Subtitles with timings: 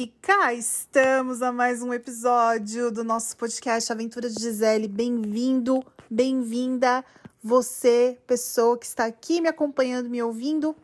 [0.00, 4.86] E cá estamos a mais um episódio do nosso podcast Aventuras de Gisele.
[4.86, 7.04] Bem-vindo, bem-vinda,
[7.42, 10.76] você, pessoa que está aqui me acompanhando, me ouvindo.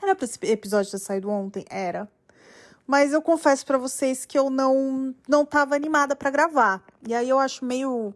[0.00, 1.64] Era para esse episódio ter saído ontem?
[1.68, 2.08] Era.
[2.86, 6.84] Mas eu confesso para vocês que eu não não tava animada para gravar.
[7.04, 8.14] E aí eu acho meio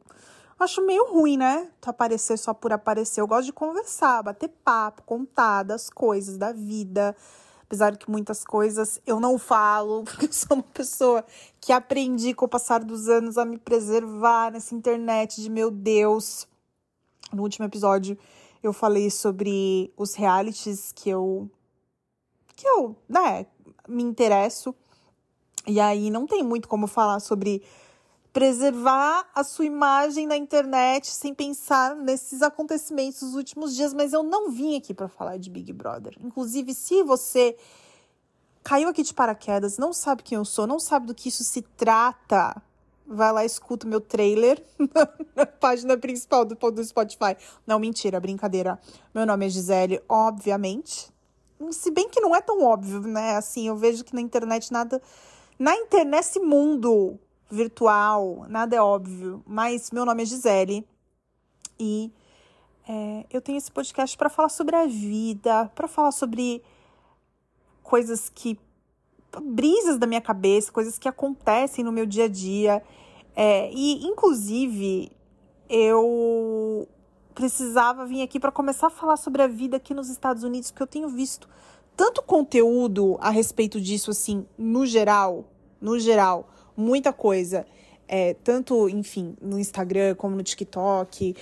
[0.61, 1.69] acho meio ruim, né?
[1.85, 3.21] Aparecer só por aparecer.
[3.21, 7.17] Eu gosto de conversar, bater papo, contar das coisas da vida
[7.71, 11.25] apesar que muitas coisas eu não falo, porque eu sou uma pessoa
[11.61, 16.49] que aprendi com o passar dos anos a me preservar nessa internet de meu Deus.
[17.33, 18.19] No último episódio
[18.61, 21.49] eu falei sobre os realities que eu
[22.57, 23.47] que eu, né,
[23.89, 24.75] me interesso.
[25.65, 27.63] E aí não tem muito como falar sobre
[28.33, 34.23] preservar a sua imagem na internet sem pensar nesses acontecimentos dos últimos dias, mas eu
[34.23, 36.17] não vim aqui para falar de Big Brother.
[36.21, 37.57] Inclusive, se você
[38.63, 41.63] caiu aqui de paraquedas, não sabe quem eu sou, não sabe do que isso se
[41.63, 42.63] trata,
[43.05, 44.65] vai lá escuta o meu trailer
[45.35, 47.37] na página principal do, do Spotify.
[47.67, 48.79] Não, mentira, brincadeira.
[49.13, 51.11] Meu nome é Gisele, obviamente.
[51.73, 53.37] Se bem que não é tão óbvio, né?
[53.37, 55.03] Assim, eu vejo que na internet nada.
[55.59, 57.19] Na internet, nesse mundo
[57.51, 59.43] virtual, nada é óbvio.
[59.47, 60.87] Mas meu nome é Gisele
[61.79, 62.13] e
[62.89, 66.63] é, eu tenho esse podcast para falar sobre a vida, para falar sobre
[67.83, 68.59] coisas que.
[69.43, 72.83] brisas da minha cabeça, coisas que acontecem no meu dia a dia.
[73.35, 75.11] É, e, inclusive,
[75.69, 76.89] eu
[77.35, 80.83] precisava vir aqui para começar a falar sobre a vida aqui nos Estados Unidos, porque
[80.83, 81.49] eu tenho visto
[81.97, 85.45] tanto conteúdo a respeito disso, assim, no geral,
[85.81, 87.67] no geral, muita coisa.
[88.13, 91.37] É, tanto, enfim, no Instagram como no TikTok,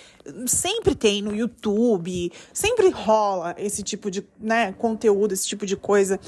[0.46, 6.20] sempre tem no YouTube, sempre rola esse tipo de né, conteúdo, esse tipo de coisa.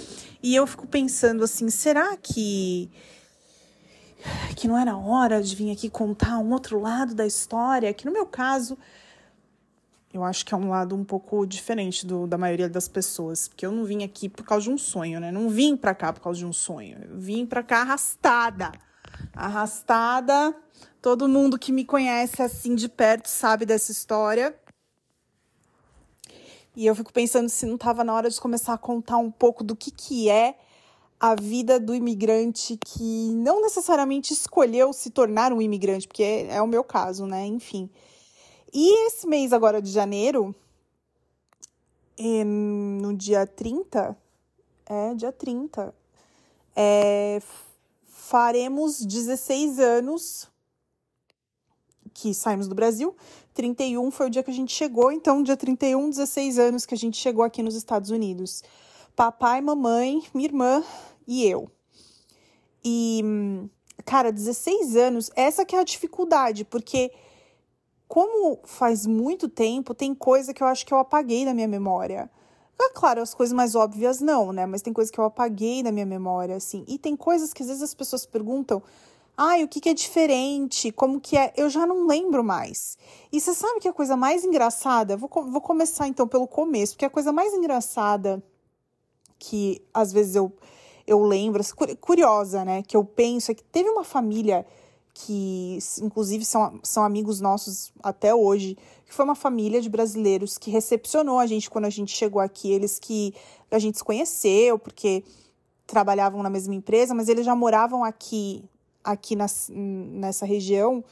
[0.43, 2.91] E eu fico pensando assim, será que
[4.57, 7.93] que não era hora de vir aqui contar um outro lado da história?
[7.93, 8.79] Que no meu caso,
[10.13, 13.65] eu acho que é um lado um pouco diferente do, da maioria das pessoas, porque
[13.65, 15.31] eu não vim aqui por causa de um sonho, né?
[15.31, 16.99] Não vim para cá por causa de um sonho.
[17.11, 18.73] Eu vim para cá arrastada
[19.33, 20.55] arrastada.
[21.01, 24.55] Todo mundo que me conhece assim de perto sabe dessa história.
[26.77, 29.65] E eu fico pensando se não estava na hora de começar a contar um pouco
[29.65, 30.57] do que, que é
[31.19, 36.63] a vida do imigrante que não necessariamente escolheu se tornar um imigrante, porque é, é
[36.63, 37.45] o meu caso, né?
[37.45, 37.91] Enfim.
[38.73, 40.55] E esse mês agora de janeiro,
[42.19, 44.17] no dia 30,
[44.87, 45.95] é, dia 30,
[46.75, 47.43] é,
[48.31, 50.49] faremos 16 anos
[52.15, 53.17] que saímos do Brasil.
[53.55, 56.97] 31 foi o dia que a gente chegou, então dia 31, 16 anos que a
[56.97, 58.63] gente chegou aqui nos Estados Unidos.
[59.17, 60.85] Papai, mamãe, minha irmã
[61.27, 61.69] e eu.
[62.85, 63.21] E
[64.05, 67.11] cara, 16 anos, essa que é a dificuldade, porque
[68.07, 72.31] como faz muito tempo, tem coisa que eu acho que eu apaguei da minha memória.
[72.83, 74.65] É claro, as coisas mais óbvias não, né?
[74.65, 76.85] Mas tem coisas que eu apaguei da minha memória, assim.
[76.89, 78.83] E tem coisas que às vezes as pessoas perguntam.
[79.37, 80.91] Ai, o que, que é diferente?
[80.93, 81.53] Como que é?
[81.57, 82.97] Eu já não lembro mais.
[83.33, 85.17] E você sabe que a coisa mais engraçada?
[85.17, 88.43] Vou, vou começar então pelo começo, porque a coisa mais engraçada
[89.39, 90.53] que às vezes eu,
[91.07, 92.83] eu lembro, assim, curiosa, né?
[92.83, 94.67] Que eu penso é que teve uma família
[95.13, 98.77] que inclusive são, são amigos nossos até hoje,
[99.11, 102.71] que foi uma família de brasileiros que recepcionou a gente quando a gente chegou aqui,
[102.71, 103.35] eles que
[103.69, 105.25] a gente se conheceu, porque
[105.85, 108.65] trabalhavam na mesma empresa, mas eles já moravam aqui,
[109.03, 111.03] aqui nas, nessa região.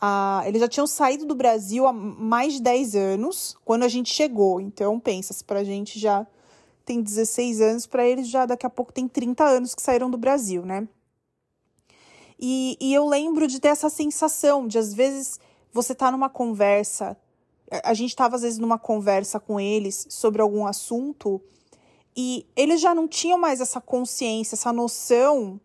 [0.00, 4.08] Ah, eles já tinham saído do Brasil há mais de 10 anos quando a gente
[4.08, 4.58] chegou.
[4.58, 6.26] Então, pensa, se pra gente já
[6.86, 10.16] tem 16 anos, para eles já daqui a pouco tem 30 anos que saíram do
[10.16, 10.88] Brasil, né?
[12.40, 15.38] E, e eu lembro de ter essa sensação de, às vezes,
[15.70, 17.14] você tá numa conversa.
[17.82, 21.40] A gente tava, às vezes, numa conversa com eles sobre algum assunto
[22.16, 25.60] e eles já não tinham mais essa consciência, essa noção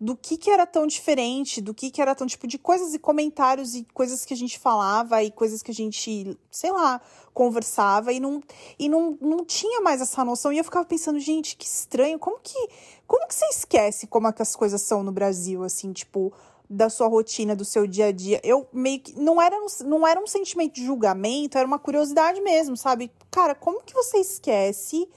[0.00, 2.98] do que, que era tão diferente, do que, que era tão tipo de coisas e
[2.98, 7.00] comentários e coisas que a gente falava e coisas que a gente, sei lá,
[7.32, 8.42] conversava e não
[8.78, 10.52] e não, não tinha mais essa noção.
[10.52, 12.68] E eu ficava pensando, gente, que estranho, como que
[13.06, 16.32] como que você esquece como é que as coisas são no Brasil assim, tipo,
[16.74, 18.40] da sua rotina, do seu dia a dia.
[18.42, 22.76] Eu meio que não era não era um sentimento de julgamento, era uma curiosidade mesmo,
[22.76, 23.10] sabe?
[23.30, 25.08] Cara, como que você esquece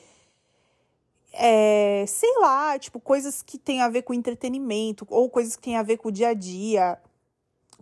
[1.40, 5.76] é, sei lá, tipo, coisas que tem a ver com entretenimento, ou coisas que tem
[5.76, 7.00] a ver com o dia a dia,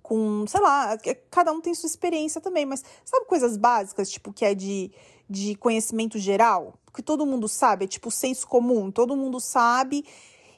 [0.04, 0.98] com, sei lá,
[1.32, 4.92] cada um tem sua experiência também, mas sabe coisas básicas, tipo, que é de,
[5.30, 6.74] de conhecimento geral?
[6.94, 10.06] Que todo mundo sabe, é tipo senso comum, todo mundo sabe.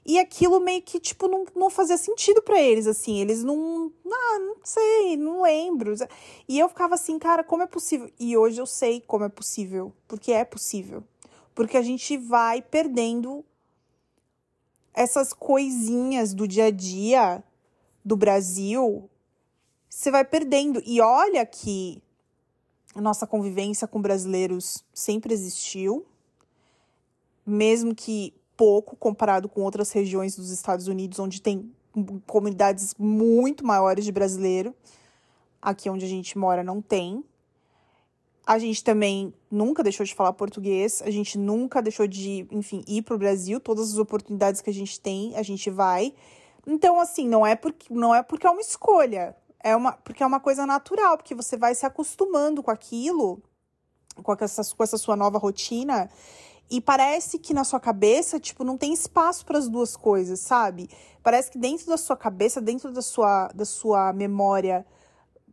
[0.08, 3.20] E aquilo meio que, tipo, não, não fazia sentido para eles, assim.
[3.20, 3.92] Eles não.
[4.10, 5.94] Ah, não sei, não lembro.
[6.48, 8.10] E eu ficava assim, cara, como é possível?
[8.18, 9.94] E hoje eu sei como é possível.
[10.08, 11.04] Porque é possível.
[11.54, 13.44] Porque a gente vai perdendo
[14.94, 17.44] essas coisinhas do dia a dia
[18.04, 19.10] do Brasil.
[19.90, 20.82] Você vai perdendo.
[20.86, 22.02] E olha que
[22.96, 26.06] a nossa convivência com brasileiros sempre existiu.
[27.46, 31.72] Mesmo que pouco comparado com outras regiões dos Estados Unidos, onde tem
[32.26, 34.76] comunidades muito maiores de brasileiro.
[35.62, 37.24] Aqui onde a gente mora não tem.
[38.46, 43.02] A gente também nunca deixou de falar português, a gente nunca deixou de, enfim, ir
[43.02, 43.60] para o Brasil.
[43.60, 46.14] Todas as oportunidades que a gente tem, a gente vai.
[46.66, 50.26] Então, assim, não é porque não é porque é uma escolha, é uma porque é
[50.26, 53.42] uma coisa natural, porque você vai se acostumando com aquilo,
[54.24, 56.10] com essa, com essa sua nova rotina
[56.70, 60.90] e parece que na sua cabeça, tipo, não tem espaço para as duas coisas, sabe?
[61.24, 64.86] Parece que dentro da sua cabeça, dentro da sua, da sua memória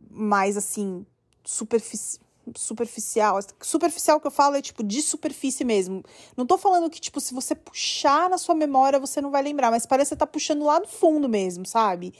[0.09, 1.05] mais assim,
[1.43, 2.19] superfici
[2.55, 3.39] superficial.
[3.59, 6.03] Superficial que eu falo é tipo de superfície mesmo.
[6.37, 9.71] Não tô falando que, tipo, se você puxar na sua memória, você não vai lembrar,
[9.71, 12.13] mas parece que você tá puxando lá no fundo mesmo, sabe?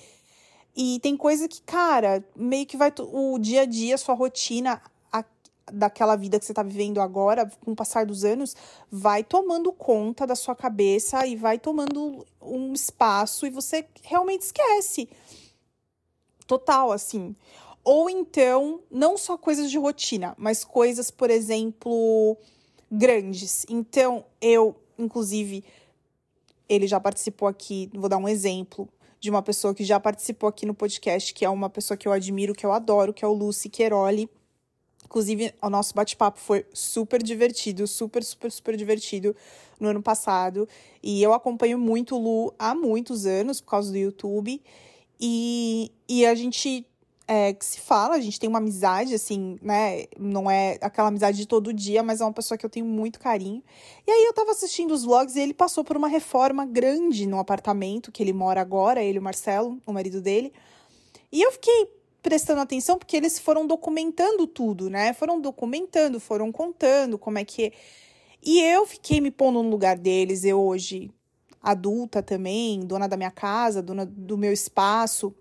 [0.75, 4.81] E tem coisa que, cara, meio que vai o dia a dia, sua rotina,
[5.71, 8.55] daquela vida que você está vivendo agora, com o passar dos anos,
[8.91, 15.09] vai tomando conta da sua cabeça e vai tomando um espaço e você realmente esquece.
[16.45, 17.35] Total, assim.
[17.83, 22.37] Ou então, não só coisas de rotina, mas coisas, por exemplo,
[22.91, 23.65] grandes.
[23.69, 25.63] Então, eu, inclusive,
[26.69, 28.87] ele já participou aqui, vou dar um exemplo
[29.19, 32.11] de uma pessoa que já participou aqui no podcast, que é uma pessoa que eu
[32.11, 34.29] admiro, que eu adoro, que é o Lucy Queroli
[35.05, 39.35] Inclusive, o nosso bate-papo foi super divertido, super, super, super divertido
[39.79, 40.67] no ano passado.
[41.01, 44.61] E eu acompanho muito o Lu há muitos anos por causa do YouTube.
[45.19, 46.85] E, e a gente
[47.27, 50.05] é, se fala, a gente tem uma amizade, assim, né?
[50.17, 53.19] Não é aquela amizade de todo dia, mas é uma pessoa que eu tenho muito
[53.19, 53.63] carinho.
[54.05, 57.39] E aí eu tava assistindo os vlogs e ele passou por uma reforma grande no
[57.39, 60.53] apartamento que ele mora agora, ele o Marcelo, o marido dele.
[61.31, 61.94] E eu fiquei
[62.25, 65.13] prestando atenção porque eles foram documentando tudo, né?
[65.13, 67.65] Foram documentando, foram contando como é que.
[67.65, 67.71] É.
[68.41, 71.11] E eu fiquei me pondo no lugar deles, eu hoje
[71.61, 75.35] adulta também, dona da minha casa, dona do meu espaço.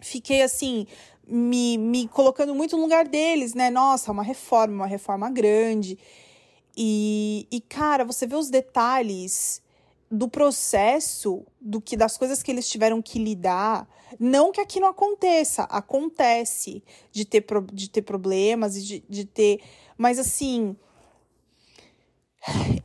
[0.00, 0.86] Fiquei assim,
[1.26, 3.68] me, me colocando muito no lugar deles, né?
[3.68, 5.98] Nossa, uma reforma, uma reforma grande.
[6.76, 9.60] E, e cara, você vê os detalhes
[10.12, 13.88] do processo, do que das coisas que eles tiveram que lidar.
[14.20, 17.42] Não que aqui não aconteça, acontece de ter,
[17.72, 19.60] de ter problemas e de, de ter.
[19.96, 20.76] Mas assim.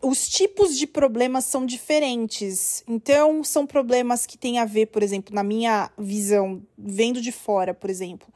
[0.01, 2.83] Os tipos de problemas são diferentes.
[2.87, 7.73] Então, são problemas que têm a ver, por exemplo, na minha visão, vendo de fora,
[7.73, 8.31] por exemplo.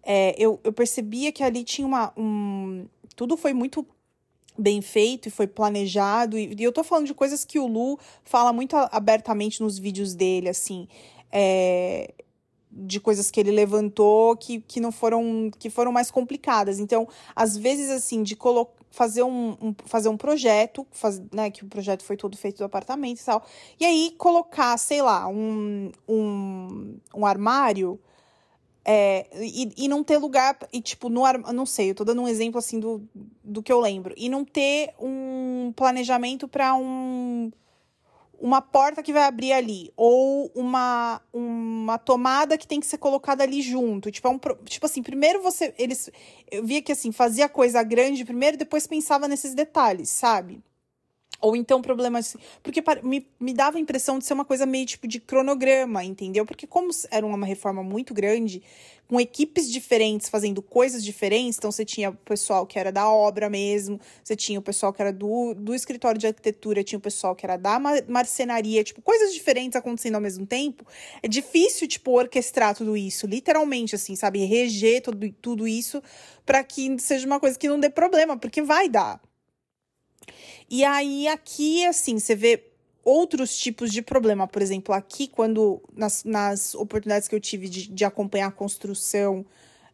[0.00, 2.12] É, eu, eu percebia que ali tinha uma.
[2.16, 2.86] Um,
[3.16, 3.84] tudo foi muito
[4.58, 6.38] bem feito e foi planejado.
[6.38, 10.48] E, eu tô falando de coisas que o Lu fala muito abertamente nos vídeos dele,
[10.48, 10.88] assim.
[11.32, 12.12] É,
[12.70, 16.78] de coisas que ele levantou que, que não foram que foram mais complicadas.
[16.78, 18.36] Então, às vezes, assim, de
[18.90, 22.64] fazer um, um, fazer um projeto, faz, né, que o projeto foi todo feito do
[22.64, 23.44] apartamento e tal,
[23.78, 27.98] e aí colocar, sei lá, um, um, um armário
[28.84, 31.22] é, e, e não ter lugar, e tipo, no
[31.52, 33.02] não sei, eu tô dando um exemplo assim do,
[33.44, 34.14] do que eu lembro.
[34.16, 37.50] E não ter um planejamento para um
[38.40, 43.44] uma porta que vai abrir ali ou uma, uma tomada que tem que ser colocada
[43.44, 44.10] ali junto.
[44.10, 46.10] Tipo, é um, tipo assim, primeiro você eles
[46.50, 50.62] eu via que assim, fazia coisa grande primeiro, depois pensava nesses detalhes, sabe?
[51.40, 52.36] Ou então problemas.
[52.62, 56.44] Porque me, me dava a impressão de ser uma coisa meio tipo de cronograma, entendeu?
[56.44, 58.62] Porque, como era uma reforma muito grande,
[59.10, 63.50] com equipes diferentes fazendo coisas diferentes, então você tinha o pessoal que era da obra
[63.50, 67.34] mesmo, você tinha o pessoal que era do, do escritório de arquitetura, tinha o pessoal
[67.34, 70.86] que era da marcenaria, tipo, coisas diferentes acontecendo ao mesmo tempo.
[71.24, 74.44] É difícil, tipo, orquestrar tudo isso, literalmente, assim, sabe?
[74.44, 76.00] Reger tudo, tudo isso
[76.46, 79.20] para que seja uma coisa que não dê problema, porque vai dar.
[80.68, 82.70] E aí, aqui, assim, você vê
[83.04, 84.46] outros tipos de problema.
[84.46, 89.44] Por exemplo, aqui, quando nas, nas oportunidades que eu tive de, de acompanhar a construção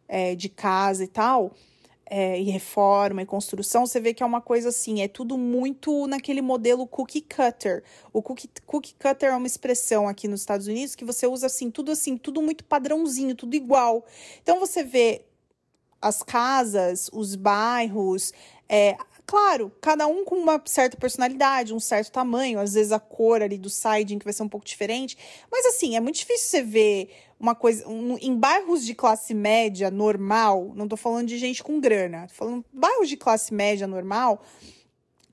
[0.07, 1.53] é, de casa e tal,
[2.09, 6.07] é, e reforma e construção, você vê que é uma coisa assim, é tudo muito
[6.07, 7.83] naquele modelo cookie cutter.
[8.13, 11.69] O cookie, cookie cutter é uma expressão aqui nos Estados Unidos que você usa assim,
[11.69, 14.05] tudo assim, tudo muito padrãozinho, tudo igual.
[14.41, 15.25] Então você vê
[16.01, 18.31] as casas, os bairros,
[18.69, 18.95] é,
[19.27, 23.57] Claro, cada um com uma certa personalidade, um certo tamanho, às vezes a cor ali
[23.57, 25.17] do siding que vai ser um pouco diferente.
[25.51, 27.85] Mas assim, é muito difícil você ver uma coisa.
[27.89, 32.35] Um, em bairros de classe média normal, não tô falando de gente com grana, tô
[32.35, 34.41] falando bairros de classe média normal,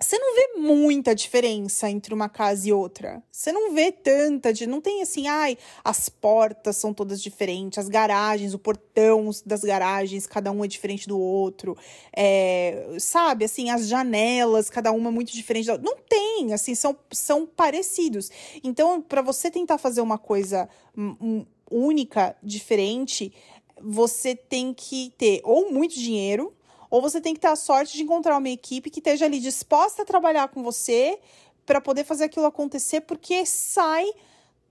[0.05, 3.23] você não vê muita diferença entre uma casa e outra.
[3.33, 7.89] Você não vê tanta, de, não tem assim, ai, as portas são todas diferentes, as
[7.89, 11.77] garagens, o portão das garagens, cada um é diferente do outro.
[12.15, 15.67] É, sabe, assim, as janelas, cada uma é muito diferente.
[15.67, 18.31] Da, não tem, assim, são, são parecidos.
[18.63, 23.33] Então, para você tentar fazer uma coisa um, única, diferente,
[23.81, 26.53] você tem que ter ou muito dinheiro
[26.95, 30.03] ou você tem que ter a sorte de encontrar uma equipe que esteja ali disposta
[30.03, 31.19] a trabalhar com você
[31.67, 34.07] para poder fazer aquilo acontecer, porque sai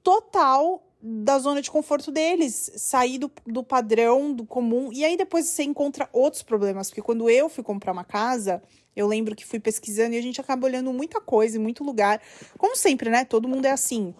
[0.01, 4.89] total da zona de conforto deles, sair do, do padrão, do comum.
[4.93, 8.63] E aí depois você encontra outros problemas, porque quando eu fui comprar uma casa,
[8.95, 12.21] eu lembro que fui pesquisando e a gente acaba olhando muita coisa em muito lugar.
[12.57, 13.25] Como sempre, né?
[13.25, 14.15] Todo mundo é assim.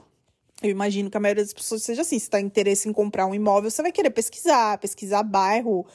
[0.61, 2.19] Eu imagino que a maioria das pessoas seja assim.
[2.19, 5.85] Se está interesse em comprar um imóvel, você vai querer pesquisar, pesquisar bairro,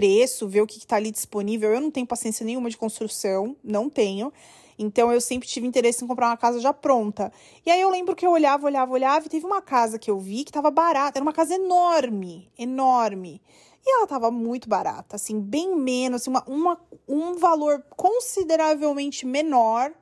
[0.00, 1.74] preço, ver o que está ali disponível.
[1.74, 4.32] Eu não tenho paciência nenhuma de construção, não tenho.
[4.78, 7.30] Então eu sempre tive interesse em comprar uma casa já pronta.
[7.66, 10.18] E aí eu lembro que eu olhava, olhava, olhava, e teve uma casa que eu
[10.18, 13.42] vi que estava barata, era uma casa enorme, enorme.
[13.84, 19.92] E ela estava muito barata, assim, bem menos, assim, uma, uma, um valor consideravelmente menor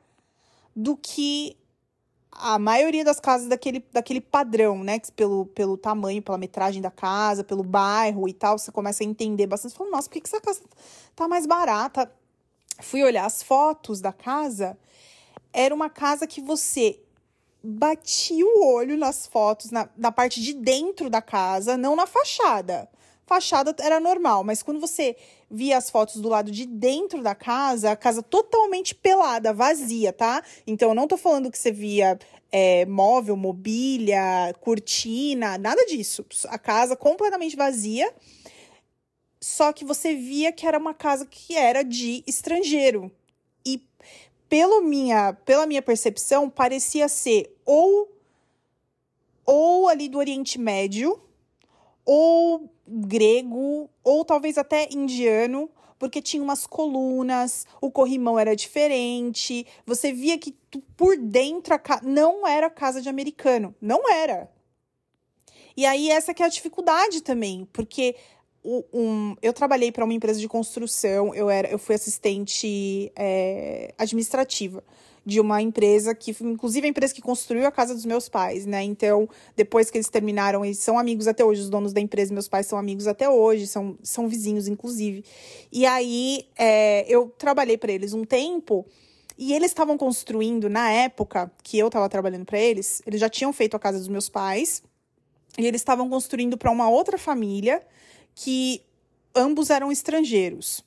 [0.76, 1.56] do que
[2.40, 5.00] a maioria das casas daquele, daquele padrão, né?
[5.14, 9.46] Pelo, pelo tamanho, pela metragem da casa, pelo bairro e tal, você começa a entender
[9.46, 9.72] bastante.
[9.72, 10.60] Você fala, nossa, por que, que essa casa
[11.14, 12.10] tá mais barata?
[12.80, 14.78] Fui olhar as fotos da casa.
[15.52, 17.00] Era uma casa que você
[17.62, 22.88] batia o olho nas fotos, na, na parte de dentro da casa, não na fachada.
[23.26, 25.16] Fachada era normal, mas quando você
[25.50, 30.42] via as fotos do lado de dentro da casa, a casa totalmente pelada, vazia, tá?
[30.66, 32.18] Então, eu não tô falando que você via
[32.52, 36.24] é, móvel, mobília, cortina, nada disso.
[36.48, 38.12] A casa completamente vazia.
[39.40, 43.10] Só que você via que era uma casa que era de estrangeiro.
[43.64, 43.82] E
[44.48, 48.08] pelo minha, pela minha percepção, parecia ser ou
[49.50, 51.18] ou ali do Oriente Médio,
[52.10, 60.10] ou grego, ou talvez até indiano, porque tinha umas colunas, o corrimão era diferente, você
[60.10, 60.56] via que
[60.96, 64.50] por dentro não era casa de americano, não era.
[65.76, 68.16] E aí essa que é a dificuldade também, porque
[68.64, 74.82] um, eu trabalhei para uma empresa de construção, eu era, eu fui assistente é, administrativa
[75.24, 78.82] de uma empresa que, inclusive a empresa que construiu a casa dos meus pais, né?
[78.82, 82.48] Então, depois que eles terminaram, eles são amigos até hoje, os donos da empresa, meus
[82.48, 85.24] pais são amigos até hoje, são, são vizinhos, inclusive.
[85.70, 88.86] E aí, é, eu trabalhei para eles um tempo.
[89.36, 93.52] E eles estavam construindo, na época que eu estava trabalhando para eles, eles já tinham
[93.52, 94.82] feito a casa dos meus pais,
[95.56, 97.80] e eles estavam construindo para uma outra família
[98.34, 98.82] que
[99.34, 100.84] ambos eram estrangeiros.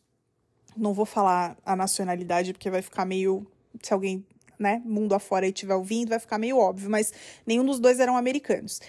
[0.76, 3.46] Não vou falar a nacionalidade porque vai ficar meio.
[3.82, 4.26] Se alguém
[4.60, 7.12] né, mundo afora e estiver ouvindo, vai ficar meio óbvio, mas
[7.46, 8.80] nenhum dos dois eram americanos.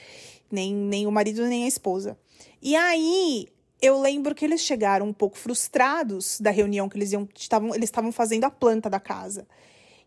[0.51, 2.19] Nem, nem o marido, nem a esposa.
[2.61, 3.49] E aí,
[3.81, 7.89] eu lembro que eles chegaram um pouco frustrados da reunião que eles iam, estavam, eles
[7.89, 9.47] estavam fazendo a planta da casa.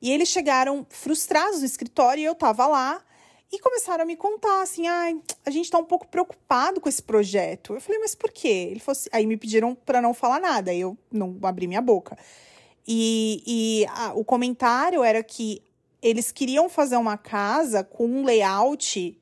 [0.01, 3.03] E eles chegaram frustrados no escritório e eu tava lá
[3.51, 7.01] e começaram a me contar assim: ai, a gente tá um pouco preocupado com esse
[7.01, 7.74] projeto.
[7.74, 8.67] Eu falei, mas por quê?
[8.72, 11.82] Ele fosse, assim, aí me pediram para não falar nada, aí eu não abri minha
[11.82, 12.17] boca.
[12.88, 15.62] E, e a, o comentário era que
[16.01, 19.20] eles queriam fazer uma casa com um layout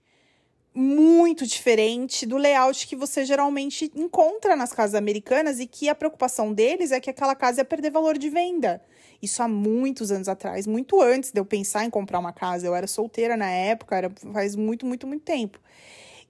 [0.75, 6.51] muito diferente do layout que você geralmente encontra nas casas americanas e que a preocupação
[6.51, 8.81] deles é que aquela casa ia perder valor de venda.
[9.21, 12.67] Isso há muitos anos atrás, muito antes de eu pensar em comprar uma casa.
[12.67, 15.59] Eu era solteira na época, era faz muito, muito, muito tempo.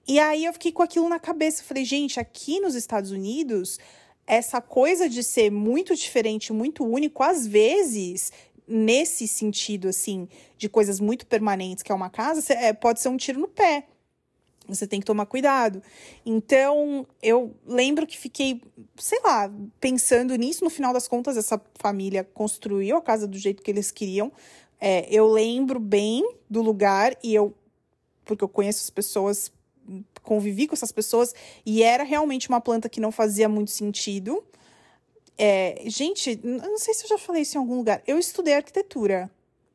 [0.06, 1.64] E aí eu fiquei com aquilo na cabeça.
[1.64, 3.80] Falei, gente, aqui nos Estados Unidos,
[4.26, 8.32] essa coisa de ser muito diferente, muito único, às vezes,
[8.66, 13.16] nesse sentido, assim, de coisas muito permanentes, que é uma casa, é, pode ser um
[13.16, 13.86] tiro no pé.
[14.66, 15.82] Você tem que tomar cuidado.
[16.24, 18.62] Então, eu lembro que fiquei,
[18.96, 20.64] sei lá, pensando nisso.
[20.64, 24.32] No final das contas, essa família construiu a casa do jeito que eles queriam.
[24.80, 27.54] É, eu lembro bem do lugar e eu,
[28.24, 29.52] porque eu conheço as pessoas
[30.22, 34.44] convivi com essas pessoas e era realmente uma planta que não fazia muito sentido.
[35.36, 38.02] É, gente, não sei se eu já falei isso em algum lugar.
[38.06, 39.30] Eu estudei arquitetura.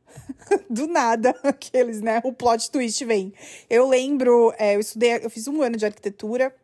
[0.70, 2.22] Do nada, aqueles, né?
[2.24, 3.34] O plot twist vem.
[3.70, 6.56] Eu lembro, é, eu estudei, eu fiz um ano de arquitetura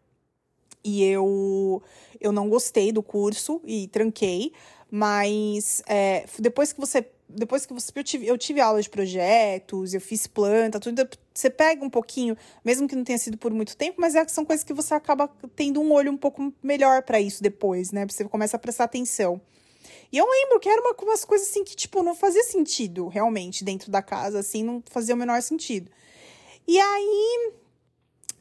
[0.84, 1.82] E eu,
[2.20, 4.54] eu não gostei do curso e tranquei.
[4.90, 7.06] Mas é, depois que você.
[7.28, 7.92] Depois que você.
[7.96, 11.08] Eu tive, eu tive aula de projetos, eu fiz planta, tudo.
[11.34, 14.46] Você pega um pouquinho, mesmo que não tenha sido por muito tempo, mas é, são
[14.46, 18.06] coisas que você acaba tendo um olho um pouco melhor para isso depois, né?
[18.06, 19.42] Você começa a prestar atenção.
[20.12, 23.64] E eu lembro que eram uma, umas coisas assim que, tipo, não fazia sentido realmente
[23.64, 25.92] dentro da casa, assim, não fazia o menor sentido.
[26.68, 27.54] E aí,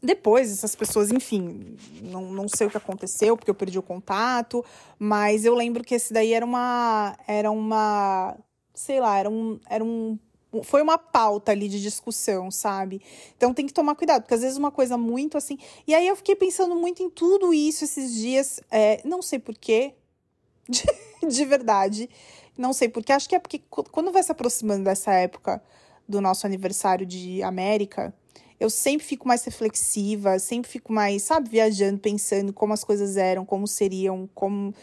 [0.03, 4.65] depois, essas pessoas, enfim, não, não sei o que aconteceu, porque eu perdi o contato,
[4.99, 7.17] mas eu lembro que esse daí era uma.
[7.27, 8.37] Era uma.
[8.75, 9.59] Sei lá, era um.
[9.69, 10.19] Era um
[10.63, 13.03] foi uma pauta ali de discussão, sabe?
[13.37, 15.59] Então tem que tomar cuidado, porque às vezes uma coisa muito assim.
[15.85, 18.61] E aí eu fiquei pensando muito em tudo isso esses dias.
[18.71, 19.95] É, não sei porquê,
[20.69, 20.85] de,
[21.27, 22.09] de verdade.
[22.57, 23.13] Não sei porquê.
[23.13, 25.61] Acho que é porque quando vai se aproximando dessa época
[26.09, 28.15] do nosso aniversário de América,
[28.61, 33.45] eu sempre fico mais reflexiva, sempre fico mais, sabe, viajando, pensando como as coisas eram,
[33.45, 34.75] como seriam, como.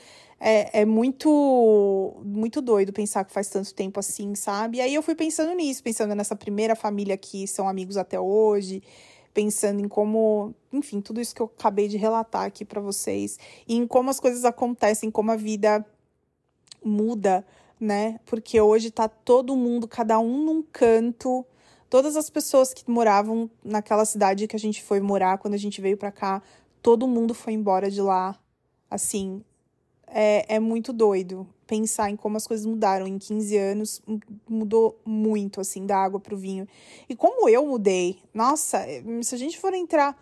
[0.44, 4.80] É, é muito, muito doido pensar que faz tanto tempo assim, sabe?
[4.80, 8.82] E aí eu fui pensando nisso, pensando nessa primeira família que são amigos até hoje,
[9.36, 13.76] pensando em como, enfim, tudo isso que eu acabei de relatar aqui para vocês, e
[13.76, 15.86] em como as coisas acontecem, como a vida
[16.84, 17.46] muda,
[17.80, 18.20] né?
[18.26, 21.46] Porque hoje tá todo mundo, cada um num canto,
[21.88, 25.80] todas as pessoas que moravam naquela cidade que a gente foi morar quando a gente
[25.82, 26.42] veio para cá,
[26.82, 28.36] todo mundo foi embora de lá.
[28.90, 29.44] Assim,
[30.14, 33.08] é, é muito doido pensar em como as coisas mudaram.
[33.08, 34.02] Em 15 anos,
[34.48, 36.68] mudou muito, assim, da água pro vinho.
[37.08, 38.20] E como eu mudei.
[38.34, 40.22] Nossa, é, se a gente for entrar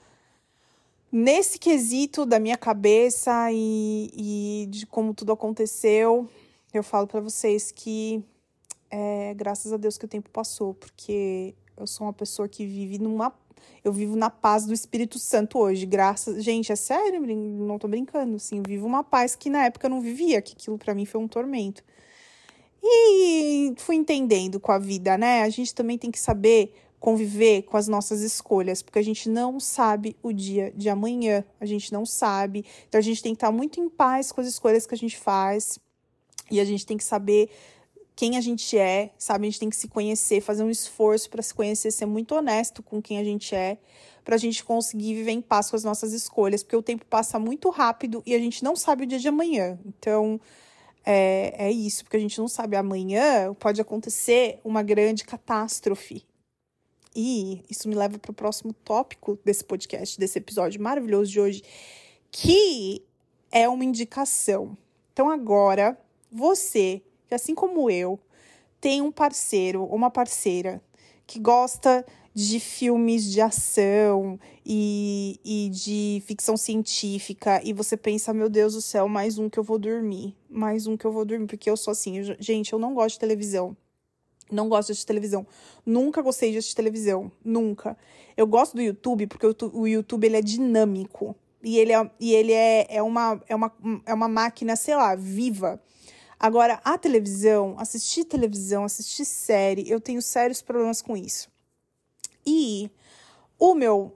[1.11, 6.29] nesse quesito da minha cabeça e, e de como tudo aconteceu,
[6.73, 8.23] eu falo para vocês que
[8.91, 12.99] é, graças a Deus que o tempo passou, porque eu sou uma pessoa que vive
[12.99, 13.33] numa.
[13.83, 16.43] Eu vivo na paz do Espírito Santo hoje, graças.
[16.43, 18.61] Gente, é sério, não tô brincando, assim.
[18.65, 21.27] Vivo uma paz que na época eu não vivia, que aquilo para mim foi um
[21.27, 21.83] tormento.
[22.81, 25.43] E fui entendendo com a vida, né?
[25.43, 29.59] A gente também tem que saber conviver com as nossas escolhas, porque a gente não
[29.59, 32.65] sabe o dia de amanhã, a gente não sabe.
[32.87, 35.17] Então a gente tem que estar muito em paz com as escolhas que a gente
[35.17, 35.79] faz.
[36.51, 37.49] E a gente tem que saber
[38.19, 39.47] quem a gente é, sabe?
[39.47, 42.83] A gente tem que se conhecer, fazer um esforço para se conhecer, ser muito honesto
[42.83, 43.77] com quem a gente é,
[44.25, 47.39] para a gente conseguir viver em paz com as nossas escolhas, porque o tempo passa
[47.39, 49.79] muito rápido e a gente não sabe o dia de amanhã.
[49.85, 50.37] Então,
[51.05, 56.25] é, é isso, porque a gente não sabe amanhã pode acontecer uma grande catástrofe.
[57.15, 61.63] E isso me leva para o próximo tópico desse podcast, desse episódio maravilhoso de hoje,
[62.29, 63.01] que
[63.49, 64.77] é uma indicação.
[65.13, 65.97] Então, agora,
[66.29, 68.19] você que, assim como eu,
[68.81, 70.81] tem um parceiro ou uma parceira
[71.27, 78.49] que gosta de filmes de ação e, e de ficção científica e você pensa, meu
[78.49, 81.45] Deus do céu, mais um que eu vou dormir, mais um que eu vou dormir,
[81.45, 83.77] porque eu sou assim, eu, gente, eu não gosto de televisão.
[84.51, 85.45] Não gosto de televisão.
[85.85, 87.31] Nunca gostei de televisão.
[87.45, 87.95] Nunca.
[88.35, 91.35] Eu gosto do YouTube porque o, o YouTube ele é dinâmico.
[91.63, 93.71] E ele, é, e ele é, é, uma, é, uma,
[94.07, 95.79] é uma máquina, sei lá, viva.
[96.39, 101.49] Agora, a televisão, assistir televisão, assistir série, eu tenho sérios problemas com isso.
[102.45, 102.89] E
[103.59, 104.15] o meu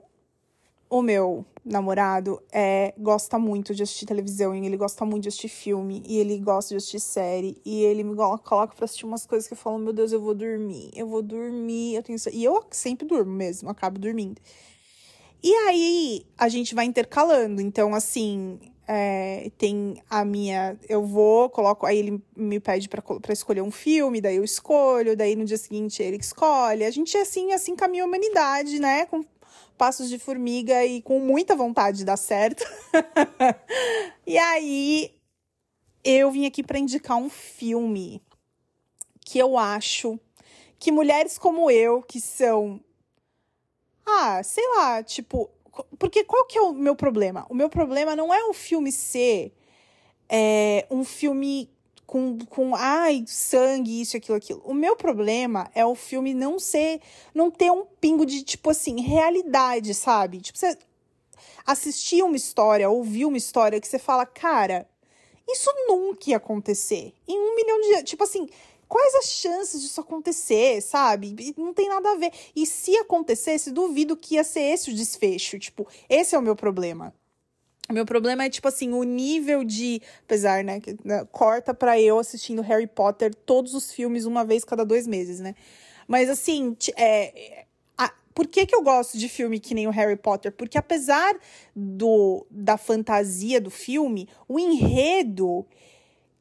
[0.88, 5.48] o meu namorado é, gosta muito de assistir televisão, e ele gosta muito de assistir
[5.48, 9.48] filme, e ele gosta de assistir série, e ele me coloca pra assistir umas coisas
[9.48, 12.18] que eu falo, meu Deus, eu vou dormir, eu vou dormir, eu tenho...
[12.32, 14.40] E eu sempre durmo mesmo, acabo dormindo.
[15.42, 20.78] E aí, a gente vai intercalando, então, assim, é, tem a minha.
[20.88, 21.86] Eu vou, coloco.
[21.86, 26.02] Aí ele me pede para escolher um filme, daí eu escolho, daí no dia seguinte
[26.02, 26.84] ele escolhe.
[26.84, 29.06] A gente, assim, assim caminha a humanidade, né?
[29.06, 29.24] Com
[29.76, 32.64] passos de formiga e com muita vontade de dar certo.
[34.26, 35.14] e aí
[36.04, 38.22] eu vim aqui para indicar um filme
[39.24, 40.18] que eu acho
[40.78, 42.78] que mulheres como eu, que são.
[44.04, 45.50] Ah, sei lá, tipo,
[45.98, 47.46] porque qual que é o meu problema?
[47.48, 49.52] O meu problema não é o filme ser
[50.28, 51.70] é, um filme
[52.06, 54.62] com, com ai, sangue, isso, aquilo, aquilo.
[54.64, 57.00] O meu problema é o filme não ser,
[57.34, 60.40] não ter um pingo de, tipo assim, realidade, sabe?
[60.40, 60.76] Tipo, você
[61.66, 64.88] assistir uma história, ouvir uma história que você fala, cara,
[65.48, 67.14] isso nunca ia acontecer.
[67.26, 68.04] Em um milhão de.
[68.04, 68.48] Tipo assim,
[68.94, 71.52] quais as chances disso acontecer, sabe?
[71.56, 72.30] Não tem nada a ver.
[72.54, 75.58] E se acontecesse, duvido que ia ser esse o desfecho.
[75.58, 77.12] Tipo, esse é o meu problema.
[77.90, 80.00] O meu problema é, tipo assim, o nível de.
[80.24, 80.78] Apesar, né?
[80.78, 85.08] Que, né, corta pra eu assistindo Harry Potter todos os filmes uma vez cada dois
[85.08, 85.56] meses, né?
[86.06, 87.64] Mas assim, é,
[88.32, 90.52] Por que, que eu gosto de filme que nem o Harry Potter?
[90.52, 91.34] Porque apesar
[91.74, 95.66] do da fantasia do filme, o enredo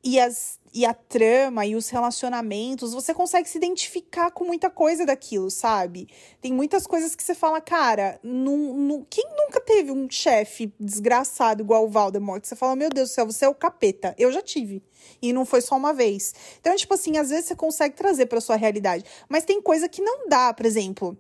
[0.03, 5.05] e, as, e a trama e os relacionamentos, você consegue se identificar com muita coisa
[5.05, 6.09] daquilo, sabe?
[6.41, 11.63] Tem muitas coisas que você fala, cara, num, num, quem nunca teve um chefe desgraçado
[11.63, 12.43] igual o Voldemort?
[12.43, 14.13] Você fala, meu Deus do céu, você é o capeta.
[14.17, 14.83] Eu já tive.
[15.21, 16.33] E não foi só uma vez.
[16.59, 19.05] Então, tipo assim, às vezes você consegue trazer pra sua realidade.
[19.29, 21.17] Mas tem coisa que não dá, por exemplo.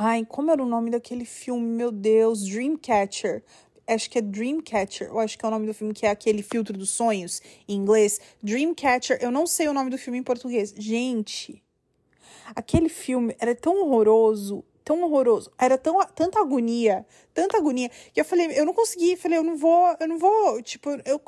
[0.00, 1.66] Ai, como era o nome daquele filme?
[1.66, 3.42] Meu Deus, Dreamcatcher
[3.94, 6.42] acho que é Dreamcatcher, eu acho que é o nome do filme, que é aquele
[6.42, 8.20] filtro dos sonhos em inglês.
[8.42, 10.74] Dreamcatcher, eu não sei o nome do filme em português.
[10.76, 11.62] Gente,
[12.54, 18.24] aquele filme era tão horroroso, tão horroroso, era tão, tanta agonia, tanta agonia, que eu
[18.24, 21.20] falei, eu não consegui, falei, eu não vou, eu não vou, tipo, eu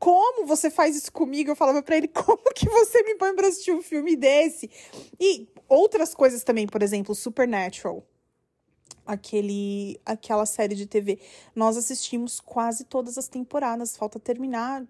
[0.00, 1.50] como você faz isso comigo?
[1.50, 4.70] Eu falava para ele, como que você me põe pra assistir um filme desse?
[5.20, 8.02] E outras coisas também, por exemplo, Supernatural
[9.10, 11.18] aquele aquela série de TV.
[11.54, 14.84] Nós assistimos quase todas as temporadas, falta terminar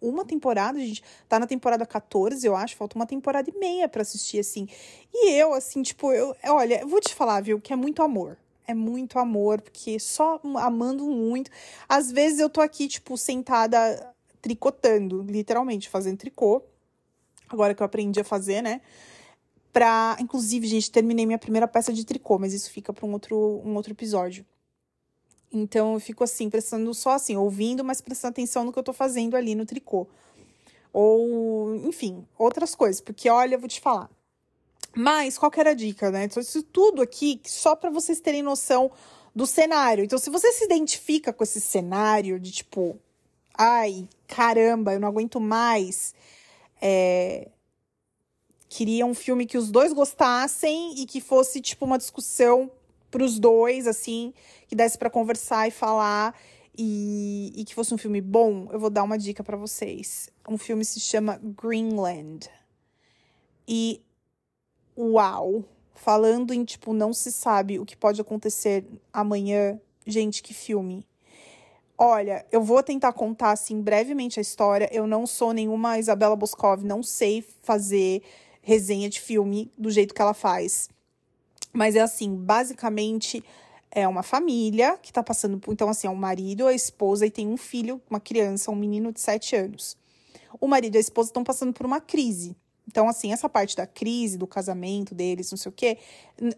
[0.00, 3.88] uma temporada, a gente tá na temporada 14, eu acho, falta uma temporada e meia
[3.88, 4.68] para assistir assim.
[5.12, 8.36] E eu assim, tipo, eu, olha, vou te falar, viu, que é muito amor.
[8.66, 11.50] É muito amor, porque só amando muito.
[11.88, 16.62] Às vezes eu tô aqui, tipo, sentada tricotando, literalmente, fazendo tricô.
[17.48, 18.82] Agora que eu aprendi a fazer, né?
[19.72, 23.62] Pra, inclusive, gente, terminei minha primeira peça de tricô, mas isso fica para um outro,
[23.64, 24.44] um outro episódio.
[25.52, 28.92] Então eu fico assim, prestando só assim, ouvindo, mas prestando atenção no que eu tô
[28.92, 30.06] fazendo ali no tricô.
[30.92, 34.10] Ou, enfim, outras coisas, porque olha, eu vou te falar.
[34.94, 36.24] Mas qual que era a dica, né?
[36.24, 38.90] Então, isso tudo aqui só para vocês terem noção
[39.34, 40.04] do cenário.
[40.04, 42.98] Então, se você se identifica com esse cenário de tipo,
[43.56, 46.14] ai, caramba, eu não aguento mais.
[46.80, 47.48] É,
[48.68, 52.70] queria um filme que os dois gostassem e que fosse tipo uma discussão
[53.10, 54.34] para os dois, assim,
[54.66, 56.34] que desse para conversar e falar
[56.76, 58.68] e, e, que fosse um filme bom.
[58.70, 60.30] Eu vou dar uma dica para vocês.
[60.48, 62.48] Um filme se chama Greenland.
[63.66, 64.00] E
[64.96, 69.80] uau, falando em tipo não se sabe o que pode acontecer amanhã.
[70.06, 71.06] Gente, que filme.
[71.96, 74.88] Olha, eu vou tentar contar assim brevemente a história.
[74.92, 78.22] Eu não sou nenhuma Isabela Boscov, não sei fazer
[78.68, 80.90] resenha de filme do jeito que ela faz.
[81.72, 83.42] Mas é assim, basicamente
[83.90, 85.72] é uma família que tá passando por.
[85.72, 89.10] Então, assim, é um marido, a esposa e tem um filho, uma criança, um menino
[89.10, 89.96] de sete anos.
[90.60, 92.54] O marido e a esposa estão passando por uma crise.
[92.86, 95.96] Então, assim, essa parte da crise, do casamento deles, não sei o quê,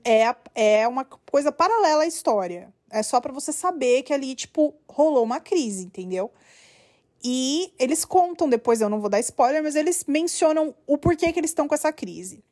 [0.04, 2.74] é, é uma coisa paralela à história.
[2.90, 6.32] É só para você saber que ali, tipo, rolou uma crise, entendeu?
[7.22, 11.38] E eles contam depois, eu não vou dar spoiler, mas eles mencionam o porquê que
[11.38, 12.42] eles estão com essa crise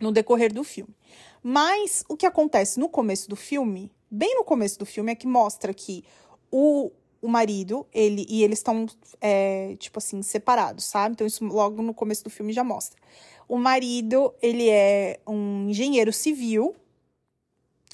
[0.00, 0.94] no decorrer do filme.
[1.42, 5.26] Mas o que acontece no começo do filme, bem no começo do filme, é que
[5.26, 6.04] mostra que
[6.50, 6.90] o,
[7.20, 8.86] o marido, ele e eles estão,
[9.20, 11.14] é, tipo assim, separados, sabe?
[11.14, 13.00] Então, isso logo no começo do filme já mostra.
[13.48, 16.74] O marido, ele é um engenheiro civil.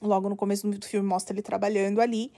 [0.00, 2.32] Logo no começo do filme mostra ele trabalhando ali.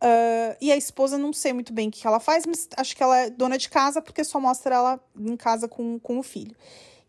[0.00, 3.02] Uh, e a esposa, não sei muito bem o que ela faz, mas acho que
[3.02, 6.54] ela é dona de casa, porque só mostra ela em casa com, com o filho.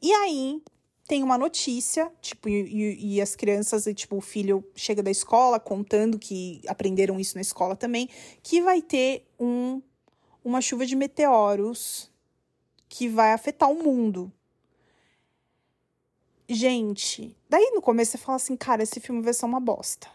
[0.02, 0.62] E aí
[1.08, 5.60] tem uma notícia, tipo, e, e, as crianças, e, tipo, o filho chega da escola
[5.60, 8.10] contando que aprenderam isso na escola também,
[8.44, 9.82] que vai ter um,
[10.44, 12.12] uma chuva de meteoros
[12.88, 14.32] que vai afetar o mundo.
[16.48, 20.08] Gente, daí no começo você fala assim, cara, esse filme vai ser uma bosta.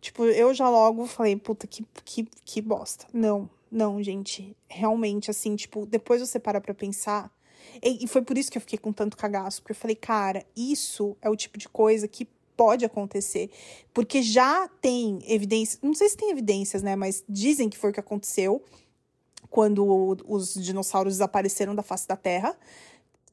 [0.00, 3.06] Tipo, eu já logo falei, puta, que, que, que bosta.
[3.12, 4.56] Não, não, gente.
[4.68, 7.30] Realmente, assim, tipo, depois você para pra pensar.
[7.82, 9.60] E, e foi por isso que eu fiquei com tanto cagaço.
[9.60, 13.50] Porque eu falei, cara, isso é o tipo de coisa que pode acontecer.
[13.92, 15.80] Porque já tem evidências.
[15.82, 16.94] Não sei se tem evidências, né?
[16.94, 18.62] Mas dizem que foi o que aconteceu
[19.50, 22.56] quando os dinossauros desapareceram da face da Terra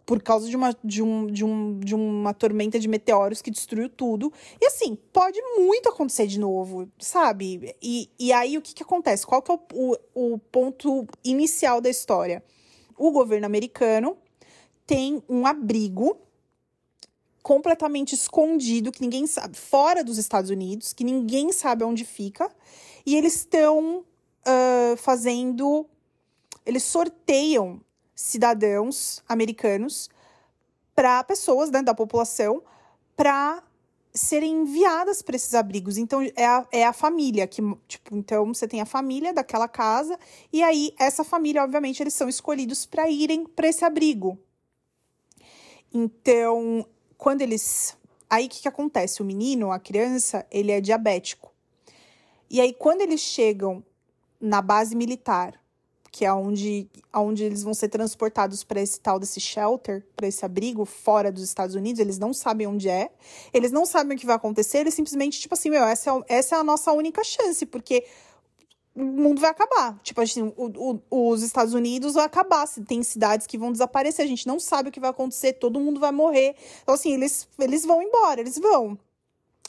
[0.06, 3.90] por causa de uma, de, um, de, um, de uma tormenta de meteoros que destruiu
[3.90, 4.32] tudo.
[4.62, 7.76] E assim, pode muito acontecer de novo, sabe?
[7.82, 9.26] E, e aí o que, que acontece?
[9.26, 12.44] Qual que é o, o, o ponto inicial da história?
[12.98, 14.16] O governo americano
[14.86, 16.18] tem um abrigo
[17.42, 22.50] completamente escondido, que ninguém sabe, fora dos Estados Unidos, que ninguém sabe onde fica,
[23.06, 25.86] e eles estão uh, fazendo.
[26.66, 27.82] Eles sorteiam
[28.16, 30.10] cidadãos americanos
[30.96, 32.64] para pessoas né, da população
[33.16, 33.62] para
[34.14, 35.98] serem enviadas para esses abrigos.
[35.98, 40.18] Então, é a, é a família que, tipo, então você tem a família daquela casa,
[40.54, 44.40] e aí essa família, obviamente, eles são escolhidos para irem para esse abrigo.
[45.94, 46.86] Então,
[47.18, 47.98] quando eles
[48.30, 49.22] Aí o que, que acontece?
[49.22, 51.54] O menino, a criança, ele é diabético.
[52.50, 53.84] E aí, quando eles chegam
[54.40, 55.60] na base militar,
[56.16, 60.46] que é onde, onde eles vão ser transportados para esse tal desse shelter, para esse
[60.46, 63.12] abrigo fora dos Estados Unidos, eles não sabem onde é,
[63.54, 66.56] eles não sabem o que vai acontecer, eles simplesmente, tipo assim, meu, essa é, essa
[66.56, 68.06] é a nossa única chance, porque
[68.96, 70.00] o mundo vai acabar.
[70.04, 72.66] Tipo assim, o, o, os Estados Unidos vai acabar.
[72.88, 74.24] Tem cidades que vão desaparecer.
[74.24, 75.52] A gente não sabe o que vai acontecer.
[75.52, 76.56] Todo mundo vai morrer.
[76.82, 78.98] Então, assim, eles, eles vão embora, eles vão.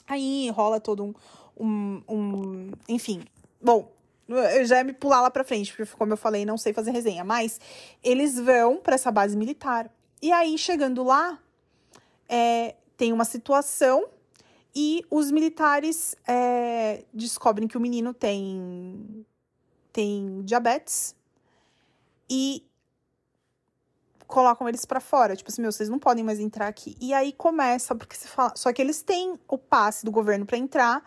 [0.07, 1.13] Aí rola todo um.
[1.59, 3.25] um, um enfim.
[3.61, 3.91] Bom,
[4.27, 6.91] eu já ia me pular lá pra frente, porque, como eu falei, não sei fazer
[6.91, 7.23] resenha.
[7.23, 7.59] Mas
[8.03, 9.89] eles vão para essa base militar.
[10.21, 11.39] E aí, chegando lá,
[12.27, 14.07] é, tem uma situação
[14.75, 19.25] e os militares é, descobrem que o menino tem,
[19.91, 21.15] tem diabetes
[22.29, 22.63] e
[24.27, 25.35] colocam eles para fora.
[25.35, 26.95] Tipo assim, meu, vocês não podem mais entrar aqui.
[26.99, 28.53] E aí começa, porque se fala.
[28.55, 31.03] Só que eles têm o passe do governo para entrar,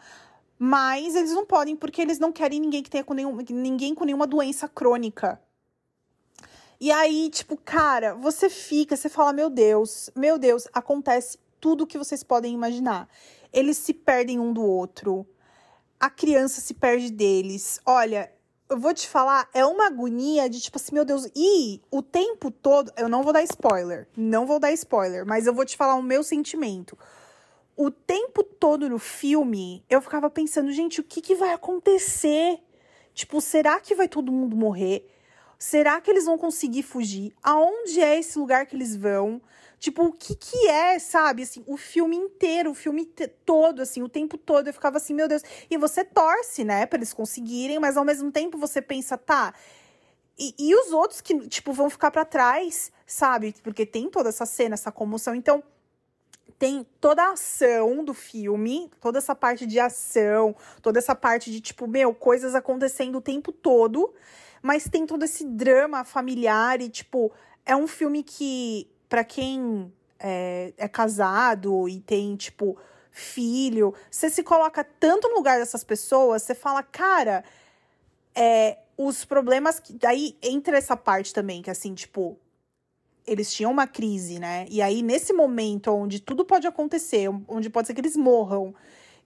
[0.61, 4.05] mas eles não podem porque eles não querem ninguém que tenha com nenhum, ninguém com
[4.05, 5.41] nenhuma doença crônica.
[6.79, 11.87] E aí, tipo, cara, você fica, você fala, meu Deus, meu Deus, acontece tudo o
[11.87, 13.09] que vocês podem imaginar
[13.53, 15.27] eles se perdem um do outro.
[15.99, 17.81] A criança se perde deles.
[17.85, 18.33] Olha,
[18.69, 22.51] eu vou te falar, é uma agonia de tipo assim, meu Deus, e o tempo
[22.51, 25.97] todo, eu não vou dar spoiler, não vou dar spoiler, mas eu vou te falar
[25.97, 26.97] o meu sentimento.
[27.83, 32.59] O tempo todo no filme, eu ficava pensando, gente, o que, que vai acontecer?
[33.15, 35.11] Tipo, será que vai todo mundo morrer?
[35.59, 37.35] Será que eles vão conseguir fugir?
[37.43, 39.41] Aonde é esse lugar que eles vão?
[39.79, 41.45] Tipo, o que que é, sabe?
[41.45, 43.07] Assim, o filme inteiro, o filme
[43.47, 44.67] todo, assim, o tempo todo.
[44.67, 45.43] Eu ficava assim, meu Deus.
[45.71, 49.55] E você torce, né, pra eles conseguirem, mas ao mesmo tempo você pensa, tá.
[50.39, 53.55] E, e os outros que, tipo, vão ficar para trás, sabe?
[53.63, 55.35] Porque tem toda essa cena, essa comoção.
[55.35, 55.65] Então,
[56.59, 61.61] tem toda a ação do filme, toda essa parte de ação, toda essa parte de,
[61.61, 64.13] tipo, meu, coisas acontecendo o tempo todo,
[64.63, 67.33] mas tem todo esse drama familiar e, tipo,
[67.65, 72.77] é um filme que para quem é, é casado e tem, tipo,
[73.11, 77.45] filho, você se coloca tanto no lugar dessas pessoas, você fala, cara,
[78.35, 79.95] é, os problemas que.
[79.95, 82.39] Daí entra essa parte também, que assim, tipo,
[83.27, 84.67] eles tinham uma crise, né?
[84.71, 88.75] E aí, nesse momento onde tudo pode acontecer, onde pode ser que eles morram.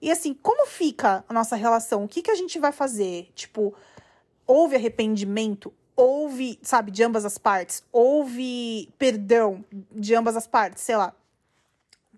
[0.01, 2.03] E assim, como fica a nossa relação?
[2.03, 3.29] O que, que a gente vai fazer?
[3.33, 3.73] Tipo,
[4.45, 5.73] houve arrependimento?
[5.95, 11.13] houve, sabe, de ambas as partes, houve perdão de ambas as partes, sei lá.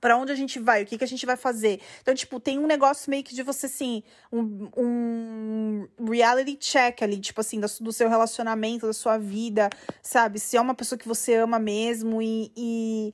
[0.08, 0.84] Para onde a gente vai?
[0.84, 1.82] O que, que a gente vai fazer?
[2.02, 7.20] Então, tipo, tem um negócio meio que de você, assim, um, um reality check ali,
[7.20, 9.70] tipo assim, do, do, seu relacionamento, da sua vida,
[10.02, 10.39] sabe?
[10.39, 12.54] Se é uma pessoa que você ama mesmo e.
[12.56, 13.13] e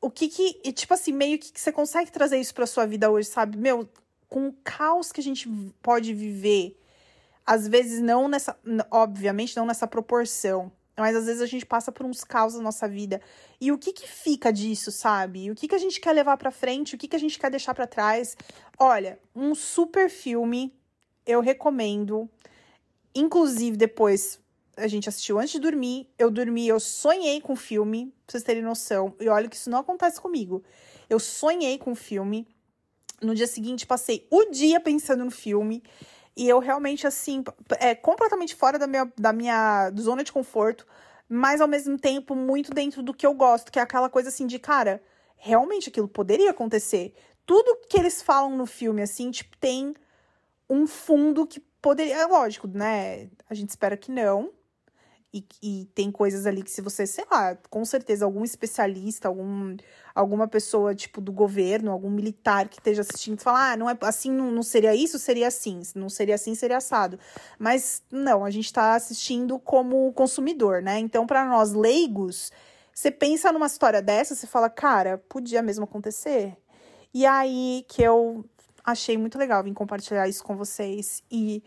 [0.00, 0.58] o que que.
[0.64, 3.58] E, tipo assim, meio que você consegue trazer isso pra sua vida hoje, sabe?
[3.58, 3.86] Meu,
[4.26, 5.46] com o caos que a gente
[5.82, 6.78] pode viver
[7.46, 8.56] às vezes não nessa,
[8.90, 12.86] obviamente não nessa proporção, mas às vezes a gente passa por uns caos na nossa
[12.86, 13.20] vida.
[13.60, 15.50] E o que que fica disso, sabe?
[15.50, 16.94] O que que a gente quer levar para frente?
[16.94, 18.36] O que que a gente quer deixar para trás?
[18.78, 20.72] Olha, um super filme,
[21.26, 22.30] eu recomendo.
[23.12, 24.38] Inclusive depois
[24.76, 28.44] a gente assistiu antes de dormir, eu dormi, eu sonhei com o filme, pra vocês
[28.44, 29.12] terem noção.
[29.18, 30.62] E olha que isso não acontece comigo.
[31.10, 32.46] Eu sonhei com o filme.
[33.20, 35.82] No dia seguinte, passei o dia pensando no filme.
[36.36, 37.44] E eu realmente, assim,
[37.78, 40.86] é completamente fora da minha, da minha zona de conforto,
[41.28, 44.46] mas ao mesmo tempo muito dentro do que eu gosto, que é aquela coisa assim
[44.46, 45.02] de, cara,
[45.36, 47.14] realmente aquilo poderia acontecer.
[47.44, 49.94] Tudo que eles falam no filme, assim, tipo, tem
[50.68, 52.16] um fundo que poderia.
[52.16, 53.28] É lógico, né?
[53.50, 54.52] A gente espera que não.
[55.34, 59.74] E, e, tem coisas ali que se você, sei lá, com certeza algum especialista, algum,
[60.14, 64.30] alguma pessoa tipo do governo, algum militar que esteja assistindo, falar, ah, não é assim,
[64.30, 67.18] não, não seria isso, seria assim, não seria assim, seria assado.
[67.58, 70.98] Mas não, a gente está assistindo como consumidor, né?
[70.98, 72.52] Então, para nós leigos,
[72.94, 76.58] você pensa numa história dessa, você fala, cara, podia mesmo acontecer.
[77.14, 78.44] E aí que eu
[78.84, 81.62] achei muito legal vir compartilhar isso com vocês e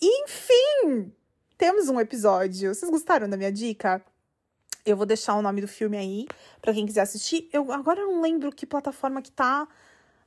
[0.00, 1.12] enfim,
[1.60, 2.74] temos um episódio.
[2.74, 4.02] Vocês gostaram da minha dica?
[4.82, 6.26] Eu vou deixar o nome do filme aí
[6.58, 7.50] para quem quiser assistir.
[7.52, 9.68] Eu agora não lembro que plataforma que tá.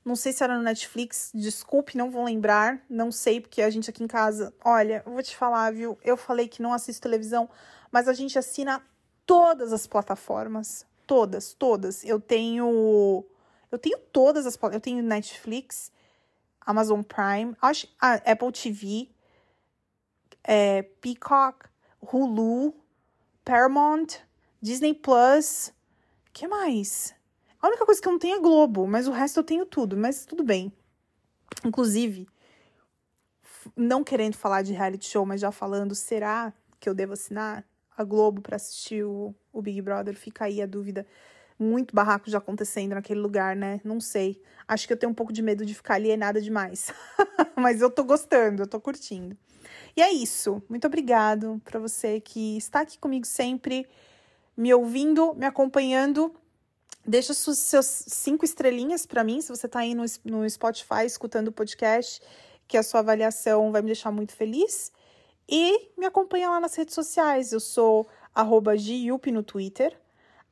[0.06, 1.32] Não sei se era no Netflix.
[1.34, 2.84] Desculpe, não vou lembrar.
[2.88, 5.98] Não sei porque a gente aqui em casa, olha, eu vou te falar, viu?
[6.04, 7.50] Eu falei que não assisto televisão,
[7.92, 8.80] mas a gente assina
[9.26, 12.04] todas as plataformas, todas, todas.
[12.04, 13.26] Eu tenho
[13.72, 15.92] eu tenho todas as eu tenho Netflix,
[16.62, 19.10] Amazon Prime, acho, ah, Apple TV,
[20.44, 21.66] é, Peacock,
[22.02, 22.74] Hulu,
[23.46, 24.08] Paramount,
[24.62, 25.74] Disney Plus,
[26.32, 27.14] que mais?
[27.62, 29.96] A única coisa que eu não tenho é Globo, mas o resto eu tenho tudo,
[29.96, 30.72] mas tudo bem.
[31.64, 32.28] Inclusive,
[33.76, 37.64] não querendo falar de reality show, mas já falando, será que eu devo assinar
[37.96, 40.16] a Globo para assistir o, o Big Brother?
[40.16, 41.06] Fica aí a dúvida.
[41.58, 43.80] Muito barraco já acontecendo naquele lugar, né?
[43.84, 44.42] Não sei.
[44.68, 46.92] Acho que eu tenho um pouco de medo de ficar alienada demais.
[47.56, 49.38] mas eu tô gostando, eu tô curtindo.
[49.96, 50.62] E é isso.
[50.70, 53.88] Muito obrigado para você que está aqui comigo sempre,
[54.56, 56.34] me ouvindo, me acompanhando.
[57.06, 61.50] Deixa suas, seus cinco estrelinhas para mim, se você está aí no, no Spotify escutando
[61.50, 62.22] o podcast,
[62.68, 64.92] que a sua avaliação vai me deixar muito feliz.
[65.48, 67.52] E me acompanha lá nas redes sociais.
[67.52, 69.96] Eu sou arroba Giup no Twitter,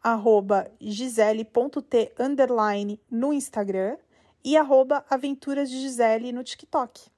[0.04, 3.97] arroba gisele.t underline no Instagram
[4.43, 7.10] e arroba aventuras de Gisele no TikTok.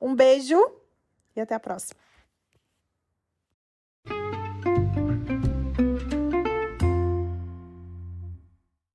[0.00, 0.58] Um beijo
[1.34, 2.01] e até a próxima.